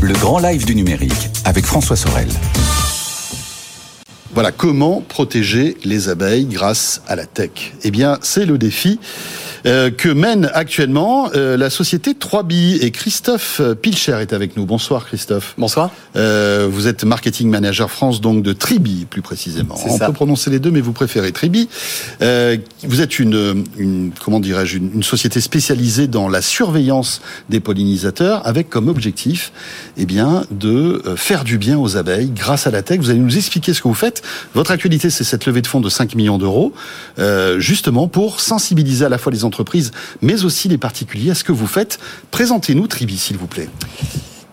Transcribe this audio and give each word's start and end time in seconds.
Le 0.00 0.12
grand 0.14 0.40
live 0.40 0.64
du 0.64 0.74
numérique 0.74 1.30
avec 1.44 1.64
François 1.64 1.94
Sorel. 1.94 2.26
Voilà, 4.36 4.52
comment 4.52 5.00
protéger 5.00 5.78
les 5.82 6.10
abeilles 6.10 6.44
grâce 6.44 7.00
à 7.08 7.16
la 7.16 7.24
tech? 7.24 7.72
Eh 7.84 7.90
bien, 7.90 8.18
c'est 8.20 8.44
le 8.44 8.58
défi 8.58 9.00
euh, 9.64 9.90
que 9.90 10.10
mène 10.10 10.50
actuellement 10.52 11.30
euh, 11.34 11.56
la 11.56 11.70
société 11.70 12.12
3B. 12.12 12.84
Et 12.84 12.90
Christophe 12.90 13.62
Pilcher 13.80 14.18
est 14.20 14.34
avec 14.34 14.56
nous. 14.58 14.66
Bonsoir 14.66 15.06
Christophe. 15.06 15.54
Bonsoir. 15.56 15.90
Euh, 16.16 16.68
vous 16.70 16.86
êtes 16.86 17.04
marketing 17.04 17.48
manager 17.48 17.90
France, 17.90 18.20
donc 18.20 18.42
de 18.42 18.52
Tribi 18.52 19.06
plus 19.08 19.22
précisément. 19.22 19.74
On 19.88 19.98
peut 19.98 20.12
prononcer 20.12 20.50
les 20.50 20.58
deux, 20.58 20.70
mais 20.70 20.82
vous 20.82 20.92
préférez 20.92 21.32
Tribi. 21.32 21.70
vous 22.20 23.00
êtes 23.00 23.18
une, 23.18 23.64
une 23.78 24.12
comment 24.22 24.38
dirais-je, 24.38 24.76
une, 24.76 25.02
société 25.02 25.40
spécialisée 25.40 26.08
dans 26.08 26.28
la 26.28 26.42
surveillance 26.42 27.22
des 27.48 27.60
pollinisateurs, 27.60 28.46
avec 28.46 28.68
comme 28.68 28.88
objectif, 28.88 29.50
eh 29.96 30.04
bien, 30.04 30.44
de 30.50 31.02
faire 31.16 31.42
du 31.42 31.56
bien 31.56 31.78
aux 31.78 31.96
abeilles 31.96 32.30
grâce 32.30 32.66
à 32.66 32.70
la 32.70 32.82
tech. 32.82 32.98
Vous 32.98 33.10
allez 33.10 33.18
nous 33.18 33.36
expliquer 33.36 33.72
ce 33.72 33.80
que 33.80 33.88
vous 33.88 33.94
faites. 33.94 34.22
Votre 34.54 34.70
actualité, 34.70 35.10
c'est 35.10 35.24
cette 35.24 35.46
levée 35.46 35.62
de 35.62 35.66
fonds 35.66 35.80
de 35.80 35.88
5 35.88 36.14
millions 36.14 36.38
d'euros, 36.38 36.72
justement 37.58 38.08
pour 38.08 38.40
sensibiliser 38.40 39.04
à 39.04 39.08
la 39.08 39.18
fois 39.18 39.32
les 39.32 39.44
entreprises 39.44 39.56
entreprises, 39.56 39.90
mais 40.20 40.44
aussi 40.44 40.68
les 40.68 40.78
particuliers 40.78 41.30
à 41.30 41.34
ce 41.34 41.44
que 41.44 41.52
vous 41.52 41.66
faites. 41.66 41.98
Présentez-nous 42.30 42.86
Tribi, 42.86 43.16
s'il 43.16 43.38
vous 43.38 43.46
plaît. 43.46 43.68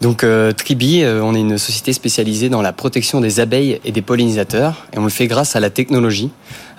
Donc 0.03 0.25
euh, 0.25 0.51
Tribi, 0.51 1.01
euh, 1.01 1.21
on 1.23 1.33
est 1.33 1.39
une 1.39 1.57
société 1.57 1.93
spécialisée 1.93 2.49
dans 2.49 2.61
la 2.61 2.73
protection 2.73 3.21
des 3.21 3.39
abeilles 3.39 3.79
et 3.85 3.93
des 3.93 4.01
pollinisateurs, 4.01 4.85
et 4.91 4.99
on 4.99 5.05
le 5.05 5.09
fait 5.09 5.27
grâce 5.27 5.55
à 5.55 5.61
la 5.61 5.69
technologie. 5.69 6.29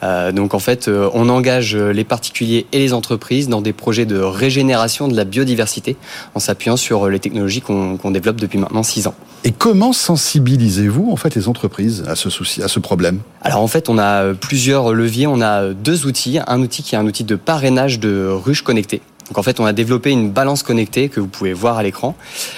Euh, 0.03 0.31
donc 0.31 0.53
en 0.53 0.59
fait, 0.59 0.91
on 1.15 1.31
engage 1.31 1.75
les 1.75 2.05
particuliers 2.05 2.67
et 2.73 2.79
les 2.79 2.93
entreprises 2.93 3.49
dans 3.49 3.63
des 3.63 3.73
projets 3.73 4.05
de 4.05 4.19
régénération 4.19 5.09
de 5.09 5.17
la 5.17 5.25
biodiversité, 5.25 5.97
en 6.35 6.39
s'appuyant 6.39 6.77
sur 6.77 7.09
les 7.09 7.19
technologies 7.19 7.63
qu'on 7.63 8.11
développe 8.11 8.37
depuis 8.37 8.59
maintenant 8.59 8.83
six 8.83 9.07
ans. 9.07 9.15
Et 9.45 9.53
comment 9.53 9.95
sensibilisez-vous 9.95 11.11
en 11.11 11.17
fait 11.17 11.35
les 11.35 11.49
entreprises 11.49 12.05
à 12.07 12.17
ce 12.17 12.29
souci, 12.29 12.63
à 12.63 12.69
ce 12.69 12.79
problème? 12.79 13.21
Alors 13.41 13.63
en 13.63 13.69
fait, 13.69 13.89
on 13.89 13.97
a 13.97 14.35
plusieurs 14.35 14.93
leviers. 14.93 15.27
On 15.27 15.41
a 15.41 15.73
deux 15.73 16.05
outils. 16.05 16.41
Un 16.47 16.61
outil 16.61 16.83
qui 16.83 16.95
est 16.95 16.99
un 16.99 17.07
outil 17.07 17.25
de 17.25 17.37
parrainage 17.37 18.01
de 18.01 18.29
ruches 18.29 18.63
connectées. 18.63 19.01
Donc 19.29 19.39
en 19.39 19.43
fait, 19.43 19.59
on 19.61 19.65
a 19.65 19.73
développé 19.73 20.11
une 20.11 20.31
balance 20.31 20.63
connectée 20.63 21.09
que 21.09 21.21
vous 21.21 21.27
pouvez 21.27 21.53
voir 21.53 21.79
à 21.79 21.83
l'écran, 21.83 22.15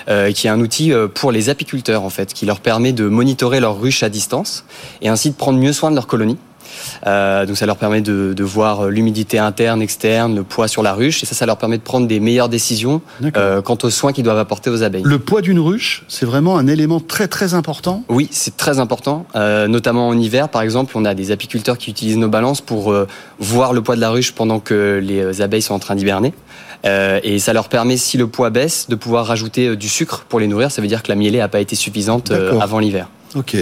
euh, 0.08 0.32
qui 0.32 0.46
est 0.46 0.50
un 0.50 0.60
outil 0.60 0.92
euh, 0.92 1.06
pour 1.08 1.30
les 1.30 1.48
apiculteurs 1.48 2.02
en 2.02 2.10
fait, 2.10 2.32
qui 2.34 2.46
leur 2.46 2.60
permet 2.60 2.92
de 2.92 3.06
monitorer 3.08 3.60
leurs 3.60 3.80
ruches 3.80 4.02
à 4.02 4.08
distance 4.08 4.64
et 5.00 5.08
ainsi 5.08 5.30
de 5.30 5.36
prendre 5.36 5.58
mieux 5.58 5.72
soin 5.72 5.90
de 5.90 5.94
leur 5.94 6.06
colonie. 6.06 6.38
Euh, 7.06 7.46
donc 7.46 7.56
ça 7.56 7.66
leur 7.66 7.76
permet 7.76 8.00
de, 8.00 8.32
de 8.34 8.44
voir 8.44 8.86
l'humidité 8.86 9.38
interne, 9.38 9.82
externe, 9.82 10.34
le 10.34 10.42
poids 10.42 10.68
sur 10.68 10.82
la 10.82 10.92
ruche, 10.92 11.22
et 11.22 11.26
ça, 11.26 11.34
ça 11.34 11.46
leur 11.46 11.58
permet 11.58 11.78
de 11.78 11.82
prendre 11.82 12.06
des 12.06 12.20
meilleures 12.20 12.48
décisions 12.48 13.00
euh, 13.36 13.62
quant 13.62 13.78
aux 13.82 13.90
soins 13.90 14.12
qu'ils 14.12 14.24
doivent 14.24 14.38
apporter 14.38 14.70
aux 14.70 14.82
abeilles. 14.82 15.02
Le 15.04 15.18
poids 15.18 15.42
d'une 15.42 15.58
ruche, 15.58 16.04
c'est 16.08 16.26
vraiment 16.26 16.56
un 16.58 16.66
élément 16.66 17.00
très 17.00 17.28
très 17.28 17.54
important? 17.54 18.02
Oui, 18.08 18.28
c'est 18.30 18.56
très 18.56 18.78
important, 18.78 19.26
euh, 19.34 19.68
notamment 19.68 20.08
en 20.08 20.18
hiver. 20.18 20.48
Par 20.48 20.62
exemple, 20.62 20.92
on 20.96 21.04
a 21.04 21.14
des 21.14 21.30
apiculteurs 21.30 21.78
qui 21.78 21.90
utilisent 21.90 22.18
nos 22.18 22.28
balances 22.28 22.60
pour 22.60 22.92
euh, 22.92 23.06
voir 23.38 23.72
le 23.72 23.82
poids 23.82 23.96
de 23.96 24.00
la 24.00 24.10
ruche 24.10 24.32
pendant 24.32 24.60
que 24.60 25.00
les 25.02 25.42
abeilles 25.42 25.62
sont 25.62 25.74
en 25.74 25.78
train 25.78 25.94
d'hiberner. 25.94 26.34
Euh, 26.84 27.20
et 27.22 27.38
ça 27.38 27.52
leur 27.52 27.68
permet, 27.68 27.96
si 27.96 28.16
le 28.16 28.26
poids 28.26 28.50
baisse, 28.50 28.86
de 28.88 28.94
pouvoir 28.94 29.26
rajouter 29.26 29.76
du 29.76 29.88
sucre 29.88 30.24
pour 30.28 30.40
les 30.40 30.46
nourrir. 30.46 30.70
Ça 30.70 30.82
veut 30.82 30.88
dire 30.88 31.02
que 31.02 31.08
la 31.08 31.16
mielée 31.16 31.38
n'a 31.38 31.48
pas 31.48 31.60
été 31.60 31.74
suffisante 31.74 32.30
avant 32.60 32.78
l'hiver. 32.78 33.08
Ok. 33.36 33.56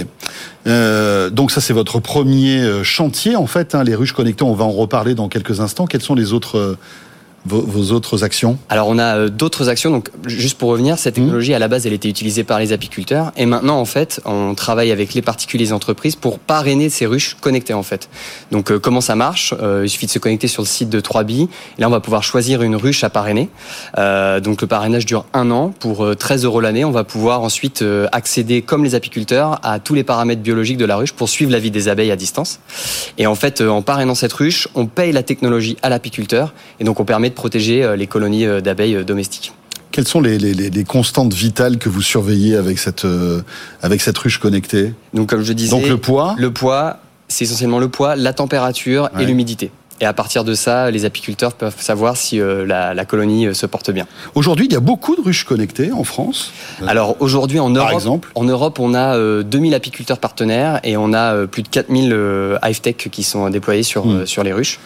Euh, 0.66 1.30
donc 1.30 1.50
ça 1.50 1.60
c'est 1.60 1.72
votre 1.72 1.98
premier 1.98 2.60
euh, 2.60 2.84
chantier 2.84 3.34
en 3.34 3.46
fait, 3.46 3.74
hein, 3.74 3.82
les 3.82 3.94
ruches 3.94 4.12
connectées. 4.12 4.44
On 4.44 4.54
va 4.54 4.64
en 4.64 4.70
reparler 4.70 5.14
dans 5.14 5.28
quelques 5.28 5.60
instants. 5.60 5.86
Quels 5.86 6.02
sont 6.02 6.14
les 6.14 6.32
autres 6.32 6.76
vos, 7.46 7.92
autres 7.92 8.24
actions 8.24 8.58
Alors 8.70 8.88
on 8.88 8.98
a 8.98 9.16
euh, 9.16 9.28
d'autres 9.28 9.68
actions. 9.68 9.90
Donc 9.90 10.10
juste 10.26 10.58
pour 10.58 10.70
revenir, 10.70 10.98
cette 10.98 11.14
technologie 11.14 11.52
à 11.54 11.58
la 11.58 11.68
base 11.68 11.86
elle 11.86 11.92
était 11.92 12.08
utilisée 12.08 12.44
par 12.44 12.58
les 12.58 12.72
apiculteurs 12.72 13.32
et 13.36 13.46
maintenant 13.46 13.78
en 13.78 13.84
fait 13.84 14.20
on 14.24 14.54
travaille 14.54 14.90
avec 14.90 15.14
les 15.14 15.22
particuliers, 15.22 15.64
les 15.64 15.72
entreprises 15.72 16.16
pour 16.16 16.38
parrainer 16.38 16.88
ces 16.88 17.06
ruches 17.06 17.36
connectées 17.40 17.74
en 17.74 17.82
fait. 17.82 18.08
Donc 18.50 18.70
euh, 18.70 18.78
comment 18.78 19.00
ça 19.00 19.14
marche? 19.14 19.54
Euh, 19.60 19.82
Il 19.84 19.90
suffit 19.90 20.06
de 20.06 20.10
se 20.10 20.18
connecter 20.18 20.48
sur 20.48 20.62
le 20.62 20.66
site 20.66 20.88
de 20.88 21.00
3B. 21.00 21.42
Et 21.42 21.48
là 21.78 21.88
on 21.88 21.90
va 21.90 22.00
pouvoir 22.00 22.22
choisir 22.22 22.62
une 22.62 22.76
ruche 22.76 23.04
à 23.04 23.10
parrainer. 23.10 23.48
donc 23.96 24.62
le 24.62 24.66
parrainage 24.66 25.04
dure 25.04 25.26
un 25.32 25.50
an 25.50 25.72
pour 25.78 26.06
13 26.16 26.44
euros 26.44 26.60
l'année. 26.60 26.84
On 26.84 26.90
va 26.90 27.04
pouvoir 27.04 27.42
ensuite 27.42 27.84
accéder 28.12 28.62
comme 28.62 28.84
les 28.84 28.94
apiculteurs 28.94 29.60
à 29.62 29.78
tous 29.78 29.94
les 29.94 30.04
paramètres 30.04 30.42
biologiques 30.42 30.78
de 30.78 30.84
la 30.84 30.96
ruche 30.96 31.12
pour 31.12 31.28
suivre 31.28 31.50
la 31.50 31.58
vie 31.58 31.70
des 31.70 31.88
abeilles 31.88 32.10
à 32.10 32.16
distance. 32.16 32.60
Et 33.18 33.26
en 33.26 33.34
fait 33.34 33.60
en 33.60 33.82
parrainant 33.82 34.14
cette 34.14 34.32
ruche, 34.32 34.68
on 34.74 34.86
paye 34.86 35.12
la 35.12 35.22
technologie 35.22 35.76
à 35.82 35.88
l'apiculteur 35.88 36.54
et 36.80 36.84
donc 36.84 37.00
on 37.00 37.04
permet 37.04 37.33
protéger 37.34 37.84
euh, 37.84 37.96
les 37.96 38.06
colonies 38.06 38.46
euh, 38.46 38.60
d'abeilles 38.60 38.96
euh, 38.96 39.04
domestiques. 39.04 39.52
Quelles 39.90 40.08
sont 40.08 40.20
les, 40.20 40.38
les, 40.38 40.84
constantes 40.84 41.32
vitales 41.34 41.78
que 41.78 41.88
vous 41.88 42.02
surveillez 42.02 42.56
avec 42.56 42.80
cette, 42.80 43.06
avec 43.80 44.00
cette 44.00 44.18
ruche 44.18 44.38
connectée? 44.38 44.92
Donc, 45.12 45.28
comme 45.28 45.44
je 45.44 45.52
disais, 45.52 45.70
Donc, 45.70 45.86
le 45.86 45.98
poids? 45.98 46.34
Le 46.36 46.50
poids, 46.52 46.98
c'est 47.28 47.44
essentiellement 47.44 47.78
le 47.78 47.88
poids, 47.88 48.16
la 48.16 48.32
température 48.32 49.08
et 49.20 49.24
l'humidité. 49.24 49.70
Et 50.00 50.06
à 50.06 50.12
partir 50.12 50.44
de 50.44 50.54
ça, 50.54 50.90
les 50.90 51.04
apiculteurs 51.04 51.52
peuvent 51.52 51.76
savoir 51.78 52.16
si 52.16 52.40
la, 52.40 53.04
colonie 53.04 53.54
se 53.54 53.66
porte 53.66 53.90
bien. 53.90 54.06
Aujourd'hui, 54.34 54.66
il 54.66 54.72
y 54.72 54.76
a 54.76 54.80
beaucoup 54.80 55.14
de 55.14 55.20
ruches 55.20 55.44
connectées 55.44 55.92
en 55.92 56.04
France. 56.04 56.52
Alors 56.86 57.16
aujourd'hui, 57.20 57.60
en 57.60 57.70
Europe, 57.70 57.92
exemple 57.92 58.30
en 58.34 58.44
Europe, 58.44 58.80
on 58.80 58.94
a 58.94 59.42
2000 59.42 59.74
apiculteurs 59.74 60.18
partenaires 60.18 60.80
et 60.82 60.96
on 60.96 61.12
a 61.12 61.46
plus 61.46 61.62
de 61.62 61.68
4000 61.68 62.58
Hive 62.64 62.80
Tech 62.80 62.96
qui 62.96 63.22
sont 63.22 63.48
déployés 63.50 63.84
sur, 63.84 64.06
hmm. 64.06 64.26
sur 64.26 64.42
les 64.42 64.52
ruches. 64.52 64.80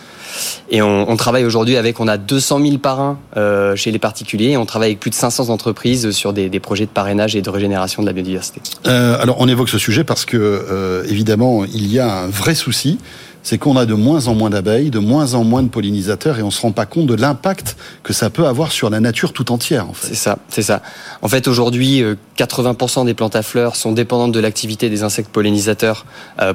Et 0.70 0.82
on, 0.82 1.16
travaille 1.16 1.44
aujourd'hui 1.44 1.76
avec, 1.76 2.00
on 2.00 2.08
a 2.08 2.16
200 2.16 2.60
000 2.60 2.78
parrains 2.78 3.18
euh, 3.36 3.74
chez 3.76 3.90
les 3.90 3.98
particuliers 3.98 4.50
et 4.50 4.56
on 4.56 4.66
travaille 4.66 4.90
avec 4.90 5.00
plus 5.00 5.10
de 5.10 5.14
500 5.14 5.48
entreprises 5.48 6.10
sur 6.10 6.32
des, 6.32 6.60
projets 6.60 6.86
de 6.86 6.90
parrainage 6.90 7.36
et 7.36 7.42
de 7.42 7.50
régénération 7.50 8.02
de 8.02 8.06
la 8.06 8.12
biodiversité. 8.12 8.60
Euh, 8.86 9.20
alors 9.20 9.36
on 9.40 9.48
évoque 9.48 9.68
ce 9.68 9.78
sujet 9.78 10.04
parce 10.04 10.24
que 10.24 10.36
euh, 10.36 11.04
évidemment 11.08 11.64
il 11.64 11.90
y 11.92 11.98
a 11.98 12.22
un 12.22 12.28
vrai 12.28 12.54
souci 12.54 12.98
c'est 13.42 13.58
qu'on 13.58 13.76
a 13.76 13.86
de 13.86 13.94
moins 13.94 14.26
en 14.28 14.34
moins 14.34 14.50
d'abeilles, 14.50 14.90
de 14.90 14.98
moins 14.98 15.34
en 15.34 15.44
moins 15.44 15.62
de 15.62 15.68
pollinisateurs, 15.68 16.38
et 16.38 16.42
on 16.42 16.50
se 16.50 16.60
rend 16.60 16.72
pas 16.72 16.86
compte 16.86 17.06
de 17.06 17.14
l'impact 17.14 17.76
que 18.02 18.12
ça 18.12 18.30
peut 18.30 18.46
avoir 18.46 18.72
sur 18.72 18.90
la 18.90 19.00
nature 19.00 19.32
tout 19.32 19.52
entière. 19.52 19.88
En 19.88 19.92
fait. 19.92 20.08
C'est 20.08 20.14
ça, 20.14 20.38
c'est 20.48 20.62
ça. 20.62 20.82
En 21.22 21.28
fait, 21.28 21.48
aujourd'hui, 21.48 22.02
80% 22.36 23.06
des 23.06 23.14
plantes 23.14 23.36
à 23.36 23.42
fleurs 23.42 23.76
sont 23.76 23.92
dépendantes 23.92 24.32
de 24.32 24.40
l'activité 24.40 24.90
des 24.90 25.02
insectes 25.02 25.30
pollinisateurs 25.30 26.06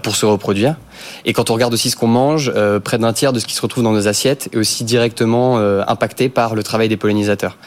pour 0.02 0.16
se 0.16 0.26
reproduire. 0.26 0.76
Et 1.26 1.34
quand 1.34 1.50
on 1.50 1.54
regarde 1.54 1.74
aussi 1.74 1.90
ce 1.90 1.96
qu'on 1.96 2.08
mange, 2.08 2.52
euh, 2.56 2.80
près 2.80 2.98
d'un 2.98 3.14
tiers 3.14 3.34
de 3.34 3.40
ce 3.40 3.46
qui 3.46 3.54
se 3.54 3.62
retrouve 3.62 3.84
dans 3.84 3.92
nos 3.92 4.08
assiettes 4.08 4.50
est 4.54 4.58
aussi 4.58 4.84
directement 4.84 5.60
euh, 5.60 5.84
impacté 5.88 6.30
par 6.30 6.56
le 6.56 6.64
travail 6.64 6.90
des 6.90 6.98
pollinisateurs. 6.98 7.58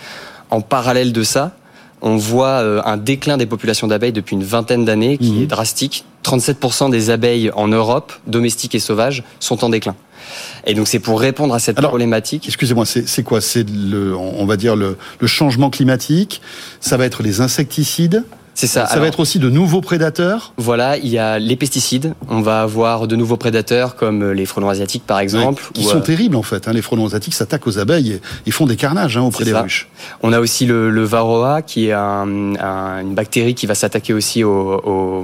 En 0.51 0.61
parallèle 0.61 1.13
de 1.13 1.23
ça, 1.23 1.57
on 2.03 2.17
voit 2.17 2.61
euh, 2.63 2.83
un 2.85 2.97
déclin 2.97 3.37
des 3.37 3.47
populations 3.47 3.87
d'abeilles 3.87 4.13
depuis 4.13 4.35
une 4.35 4.45
vingtaine 4.45 4.85
d'années 4.85 5.19
qui 5.19 5.33
mhm. 5.33 5.43
est 5.43 5.47
drastique. 5.47 6.05
37% 6.25 6.91
des 6.91 7.11
abeilles 7.11 7.51
en 7.55 7.69
Europe, 7.69 8.13
domestiques 8.27 8.75
et 8.75 8.81
sauvages, 8.81 9.23
sont 9.41 9.65
en 9.65 9.69
déclin. 9.69 9.95
Et 10.67 10.75
donc 10.75 10.89
c'est 10.89 10.99
pour 10.99 11.21
répondre 11.21 11.55
à 11.55 11.61
cette 11.61 11.81
problématique. 11.81 12.47
Excusez-moi, 12.47 12.85
c'est 12.85 13.23
quoi? 13.23 13.41
C'est 13.41 13.69
le, 13.71 14.17
on 14.17 14.45
va 14.45 14.57
dire 14.57 14.75
le, 14.75 14.97
le 15.21 15.27
changement 15.27 15.71
climatique. 15.71 16.43
Ça 16.81 16.97
va 16.97 17.07
être 17.07 17.23
les 17.23 17.41
insecticides. 17.41 18.25
C'est 18.57 18.67
ça. 18.67 18.87
Ça 18.87 18.99
va 18.99 19.07
être 19.07 19.21
aussi 19.21 19.39
de 19.39 19.51
nouveaux 19.51 19.83
prédateurs. 19.83 20.55
Voilà, 20.57 20.97
il 20.97 21.09
y 21.09 21.19
a 21.19 21.39
les 21.39 21.57
pesticides. 21.57 22.15
On 22.31 22.41
va 22.41 22.63
avoir 22.63 23.07
de 23.07 23.15
nouveaux 23.15 23.37
prédateurs 23.37 23.97
comme 23.97 24.33
les 24.33 24.47
frelons 24.47 24.71
asiatiques 24.71 25.05
par 25.07 25.21
exemple. 25.21 25.63
qui 25.75 25.85
sont 25.85 25.99
euh, 25.99 26.01
terribles 26.01 26.37
en 26.37 26.43
fait. 26.43 26.67
Hein. 26.67 26.73
Les 26.73 26.81
frelons 26.81 27.05
asiatiques 27.05 27.35
s'attaquent 27.35 27.67
aux 27.67 27.79
abeilles 27.79 28.13
et 28.13 28.21
ils 28.47 28.53
font 28.53 28.65
des 28.65 28.77
carnages 28.77 29.19
hein, 29.19 29.23
auprès 29.23 29.45
des 29.45 29.53
ruches. 29.53 29.89
On 30.23 30.33
a 30.33 30.41
aussi 30.41 30.65
le, 30.65 31.05
varroa 31.05 31.61
qui 31.61 31.91
est 31.91 31.93
une 31.93 33.15
bactérie 33.15 33.55
qui 33.55 33.67
va 33.67 33.75
s'attaquer 33.75 34.15
aussi 34.15 34.43
aux, 34.43 35.23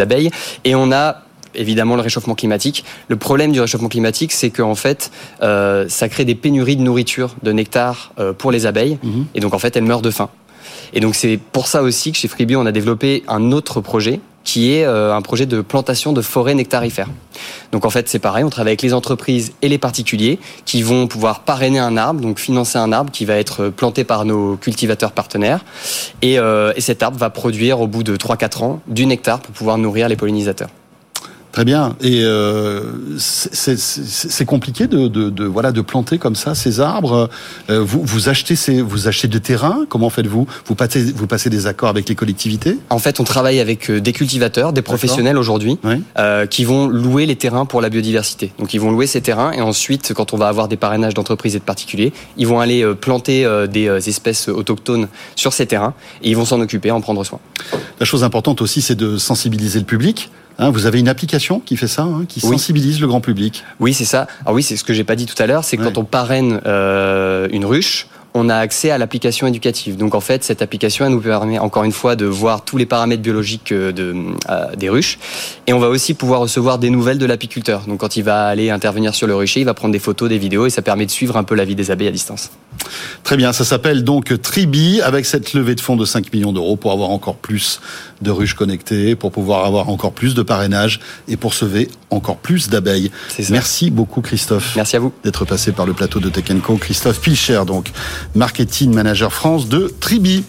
abeilles. 0.00 0.30
Et 0.64 0.74
on 0.74 0.90
a 0.90 1.22
évidemment 1.54 1.94
le 1.94 2.02
réchauffement 2.02 2.34
climatique. 2.34 2.84
Le 3.08 3.16
problème 3.16 3.52
du 3.52 3.60
réchauffement 3.60 3.88
climatique, 3.88 4.32
c'est 4.32 4.50
qu'en 4.50 4.74
fait, 4.74 5.12
euh, 5.42 5.86
ça 5.88 6.08
crée 6.08 6.24
des 6.24 6.34
pénuries 6.34 6.76
de 6.76 6.82
nourriture, 6.82 7.36
de 7.44 7.52
nectar 7.52 8.12
euh, 8.18 8.32
pour 8.32 8.50
les 8.50 8.66
abeilles, 8.66 8.98
mhm. 9.02 9.26
et 9.34 9.40
donc 9.40 9.54
en 9.54 9.58
fait, 9.58 9.76
elles 9.76 9.84
meurent 9.84 10.02
de 10.02 10.10
faim. 10.10 10.28
Et 10.92 11.00
donc 11.00 11.14
c'est 11.14 11.38
pour 11.52 11.66
ça 11.66 11.82
aussi 11.82 12.12
que 12.12 12.18
chez 12.18 12.28
Freebie, 12.28 12.56
on 12.56 12.66
a 12.66 12.72
développé 12.72 13.22
un 13.28 13.52
autre 13.52 13.80
projet 13.80 14.20
qui 14.46 14.72
est 14.72 14.84
euh, 14.84 15.12
un 15.12 15.22
projet 15.22 15.44
de 15.44 15.60
plantation 15.60 16.12
de 16.12 16.22
forêts 16.22 16.54
nectarifères. 16.54 17.08
Donc 17.72 17.84
en 17.84 17.90
fait, 17.90 18.08
c'est 18.08 18.20
pareil, 18.20 18.44
on 18.44 18.48
travaille 18.48 18.70
avec 18.70 18.82
les 18.82 18.94
entreprises 18.94 19.52
et 19.60 19.68
les 19.68 19.76
particuliers 19.76 20.38
qui 20.64 20.82
vont 20.82 21.08
pouvoir 21.08 21.40
parrainer 21.40 21.80
un 21.80 21.96
arbre, 21.96 22.20
donc 22.20 22.38
financer 22.38 22.78
un 22.78 22.92
arbre 22.92 23.10
qui 23.10 23.24
va 23.24 23.34
être 23.36 23.68
planté 23.68 24.04
par 24.04 24.24
nos 24.24 24.56
cultivateurs 24.56 25.10
partenaires. 25.10 25.64
Et, 26.22 26.38
euh, 26.38 26.72
et 26.76 26.80
cet 26.80 27.02
arbre 27.02 27.18
va 27.18 27.28
produire 27.28 27.80
au 27.80 27.88
bout 27.88 28.04
de 28.04 28.16
3-4 28.16 28.62
ans 28.62 28.80
du 28.86 29.04
nectar 29.04 29.40
pour 29.40 29.52
pouvoir 29.52 29.78
nourrir 29.78 30.08
les 30.08 30.16
pollinisateurs. 30.16 30.70
Très 31.56 31.64
bien. 31.64 31.96
Et 32.02 32.20
euh, 32.22 32.82
c'est 33.16 34.44
compliqué 34.44 34.88
de, 34.88 35.08
de, 35.08 35.30
de, 35.30 35.44
voilà 35.46 35.72
de 35.72 35.80
planter 35.80 36.18
comme 36.18 36.36
ça 36.36 36.54
ces 36.54 36.80
arbres. 36.80 37.30
Euh, 37.70 37.80
vous, 37.82 38.02
vous 38.04 38.28
achetez 38.28 38.56
ces, 38.56 38.82
vous 38.82 39.08
achetez 39.08 39.26
des 39.26 39.40
terrains? 39.40 39.86
Comment 39.88 40.10
faites-vous? 40.10 40.46
Vous 40.66 40.74
passez 40.74 41.12
vous 41.12 41.26
passez 41.26 41.48
des 41.48 41.66
accords 41.66 41.88
avec 41.88 42.10
les 42.10 42.14
collectivités? 42.14 42.76
En 42.90 42.98
fait, 42.98 43.20
on 43.20 43.24
travaille 43.24 43.58
avec 43.58 43.90
euh, 43.90 44.02
des 44.02 44.12
cultivateurs, 44.12 44.74
des 44.74 44.82
professionnels 44.82 45.38
aujourd'hui, 45.38 45.78
euh, 46.18 46.44
qui 46.44 46.66
vont 46.66 46.88
louer 46.88 47.24
les 47.24 47.36
terrains 47.36 47.64
pour 47.64 47.80
la 47.80 47.88
biodiversité. 47.88 48.52
Donc, 48.58 48.74
ils 48.74 48.78
vont 48.78 48.90
louer 48.90 49.06
ces 49.06 49.22
terrains 49.22 49.52
et 49.52 49.62
ensuite, 49.62 50.12
quand 50.12 50.34
on 50.34 50.36
va 50.36 50.48
avoir 50.48 50.68
des 50.68 50.76
parrainages 50.76 51.14
d'entreprises 51.14 51.56
et 51.56 51.58
de 51.58 51.64
particuliers, 51.64 52.12
ils 52.36 52.46
vont 52.46 52.60
aller 52.60 52.84
euh, 52.84 52.92
planter 52.92 53.48
des 53.72 54.10
espèces 54.10 54.50
autochtones 54.50 55.08
sur 55.36 55.54
ces 55.54 55.64
terrains 55.64 55.94
et 56.22 56.28
ils 56.28 56.36
vont 56.36 56.44
s'en 56.44 56.60
occuper, 56.60 56.90
en 56.90 57.00
prendre 57.00 57.24
soin. 57.24 57.40
La 57.98 58.04
chose 58.04 58.24
importante 58.24 58.60
aussi, 58.60 58.82
c'est 58.82 58.94
de 58.94 59.16
sensibiliser 59.16 59.78
le 59.78 59.86
public. 59.86 60.28
Hein, 60.58 60.70
vous 60.70 60.86
avez 60.86 61.00
une 61.00 61.08
application 61.08 61.60
qui 61.60 61.76
fait 61.76 61.88
ça, 61.88 62.02
hein, 62.02 62.24
qui 62.26 62.40
sensibilise 62.40 63.00
le 63.00 63.06
grand 63.06 63.20
public. 63.20 63.64
Oui, 63.78 63.92
c'est 63.92 64.04
ça. 64.04 64.26
Alors 64.42 64.54
oui, 64.54 64.62
c'est 64.62 64.76
ce 64.76 64.84
que 64.84 64.94
j'ai 64.94 65.04
pas 65.04 65.16
dit 65.16 65.26
tout 65.26 65.40
à 65.42 65.46
l'heure, 65.46 65.64
c'est 65.64 65.76
quand 65.76 65.98
on 65.98 66.04
parraine 66.04 66.60
euh, 66.66 67.48
une 67.52 67.64
ruche, 67.64 68.08
on 68.36 68.50
a 68.50 68.56
accès 68.56 68.90
à 68.90 68.98
l'application 68.98 69.46
éducative. 69.46 69.96
Donc 69.96 70.14
en 70.14 70.20
fait, 70.20 70.44
cette 70.44 70.60
application, 70.60 71.06
elle 71.06 71.12
nous 71.12 71.20
permet 71.20 71.58
encore 71.58 71.84
une 71.84 71.92
fois 71.92 72.16
de 72.16 72.26
voir 72.26 72.64
tous 72.64 72.76
les 72.76 72.84
paramètres 72.86 73.22
biologiques 73.22 73.72
euh, 73.72 73.92
de, 73.92 74.14
euh, 74.50 74.76
des 74.76 74.88
ruches. 74.88 75.18
Et 75.66 75.72
on 75.72 75.78
va 75.78 75.88
aussi 75.88 76.14
pouvoir 76.14 76.40
recevoir 76.40 76.78
des 76.78 76.90
nouvelles 76.90 77.18
de 77.18 77.26
l'apiculteur. 77.26 77.84
Donc 77.86 78.00
quand 78.00 78.16
il 78.16 78.22
va 78.22 78.46
aller 78.46 78.70
intervenir 78.70 79.14
sur 79.14 79.26
le 79.26 79.34
rucher, 79.34 79.60
il 79.60 79.64
va 79.64 79.74
prendre 79.74 79.92
des 79.92 79.98
photos, 79.98 80.28
des 80.28 80.38
vidéos, 80.38 80.66
et 80.66 80.70
ça 80.70 80.82
permet 80.82 81.06
de 81.06 81.10
suivre 81.10 81.36
un 81.36 81.44
peu 81.44 81.54
la 81.54 81.64
vie 81.64 81.74
des 81.74 81.90
abeilles 81.90 82.08
à 82.08 82.12
distance. 82.12 82.50
Très 83.24 83.36
bien, 83.36 83.52
ça 83.52 83.64
s'appelle 83.64 84.04
donc 84.04 84.40
Tribi, 84.40 85.00
avec 85.00 85.26
cette 85.26 85.52
levée 85.52 85.74
de 85.74 85.80
fonds 85.80 85.96
de 85.96 86.04
5 86.04 86.32
millions 86.32 86.52
d'euros 86.52 86.76
pour 86.76 86.92
avoir 86.92 87.10
encore 87.10 87.36
plus 87.36 87.80
de 88.22 88.30
ruches 88.30 88.54
connectées, 88.54 89.14
pour 89.14 89.32
pouvoir 89.32 89.64
avoir 89.64 89.88
encore 89.88 90.12
plus 90.12 90.34
de 90.34 90.42
parrainage 90.42 91.00
et 91.28 91.36
pour 91.36 91.54
sauver 91.54 91.88
encore 92.10 92.36
plus 92.36 92.68
d'abeilles. 92.68 93.10
Merci 93.50 93.90
beaucoup 93.90 94.20
Christophe. 94.20 94.74
Merci 94.76 94.96
à 94.96 95.00
vous. 95.00 95.12
D'être 95.24 95.44
passé 95.44 95.72
par 95.72 95.86
le 95.86 95.92
plateau 95.92 96.20
de 96.20 96.28
Tech 96.28 96.44
Co. 96.62 96.76
Christophe 96.76 97.20
Pilcher, 97.20 97.62
donc 97.66 97.90
marketing 98.34 98.94
manager 98.94 99.32
France 99.32 99.68
de 99.68 99.92
Tribi. 100.00 100.44